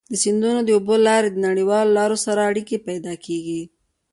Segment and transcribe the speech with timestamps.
[0.11, 3.61] د سیندونو د اوبو له لارې نړیوالو لارو سره اړيکي پيدا کیږي.